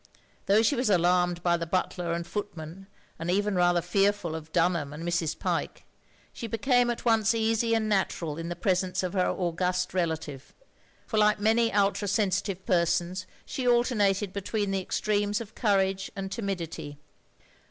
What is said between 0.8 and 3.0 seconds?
alarmed by the butler and footman,